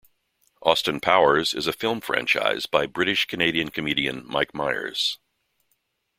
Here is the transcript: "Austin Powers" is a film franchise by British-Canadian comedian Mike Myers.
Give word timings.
"Austin 0.63 0.99
Powers" 0.99 1.53
is 1.53 1.67
a 1.67 1.71
film 1.73 2.01
franchise 2.01 2.65
by 2.65 2.87
British-Canadian 2.87 3.69
comedian 3.69 4.25
Mike 4.27 4.51
Myers. 4.51 5.19